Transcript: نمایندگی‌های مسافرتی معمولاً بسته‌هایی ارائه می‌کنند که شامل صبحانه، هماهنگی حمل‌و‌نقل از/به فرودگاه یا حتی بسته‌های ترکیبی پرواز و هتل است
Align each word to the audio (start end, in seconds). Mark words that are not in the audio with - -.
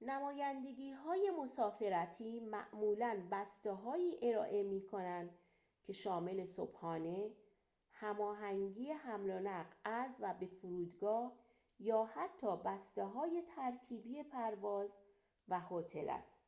نمایندگی‌های 0.00 1.30
مسافرتی 1.42 2.40
معمولاً 2.40 3.22
بسته‌هایی 3.30 4.18
ارائه 4.32 4.62
می‌کنند 4.62 5.30
که 5.84 5.92
شامل 5.92 6.44
صبحانه، 6.44 7.30
هماهنگی 7.92 8.90
حمل‌و‌نقل 8.90 9.74
از/به 9.84 10.46
فرودگاه 10.46 11.32
یا 11.80 12.04
حتی 12.14 12.56
بسته‌های 12.64 13.42
ترکیبی 13.56 14.22
پرواز 14.22 14.90
و 15.48 15.60
هتل 15.70 16.10
است 16.10 16.40